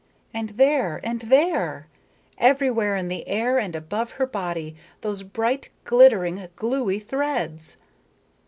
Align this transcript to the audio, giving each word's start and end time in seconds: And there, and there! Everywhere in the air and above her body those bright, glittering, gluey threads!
And 0.33 0.49
there, 0.57 0.99
and 1.03 1.19
there! 1.19 1.85
Everywhere 2.39 2.95
in 2.95 3.07
the 3.07 3.27
air 3.27 3.59
and 3.59 3.75
above 3.75 4.13
her 4.13 4.25
body 4.25 4.75
those 5.01 5.21
bright, 5.21 5.69
glittering, 5.85 6.47
gluey 6.55 6.97
threads! 6.99 7.77